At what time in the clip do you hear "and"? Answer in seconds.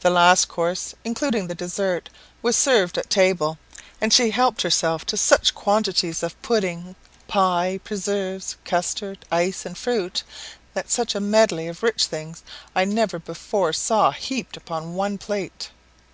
4.02-4.12, 9.64-9.78